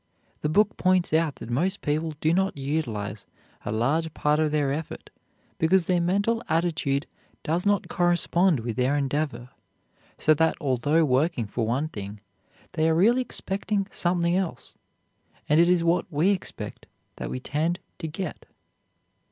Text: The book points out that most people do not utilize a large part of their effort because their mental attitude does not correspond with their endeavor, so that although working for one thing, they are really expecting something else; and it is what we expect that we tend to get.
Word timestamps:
The 0.41 0.49
book 0.49 0.77
points 0.77 1.13
out 1.13 1.35
that 1.35 1.51
most 1.51 1.81
people 1.81 2.15
do 2.21 2.33
not 2.33 2.57
utilize 2.57 3.27
a 3.63 3.71
large 3.71 4.11
part 4.15 4.39
of 4.39 4.51
their 4.51 4.73
effort 4.73 5.11
because 5.59 5.85
their 5.85 6.01
mental 6.01 6.41
attitude 6.49 7.05
does 7.43 7.67
not 7.67 7.87
correspond 7.87 8.61
with 8.61 8.77
their 8.77 8.97
endeavor, 8.97 9.49
so 10.17 10.33
that 10.33 10.57
although 10.59 11.05
working 11.05 11.45
for 11.45 11.67
one 11.67 11.87
thing, 11.87 12.19
they 12.71 12.89
are 12.89 12.95
really 12.95 13.21
expecting 13.21 13.85
something 13.91 14.35
else; 14.35 14.73
and 15.47 15.59
it 15.59 15.69
is 15.69 15.83
what 15.83 16.11
we 16.11 16.31
expect 16.31 16.87
that 17.17 17.29
we 17.29 17.39
tend 17.39 17.79
to 17.99 18.07
get. 18.07 18.47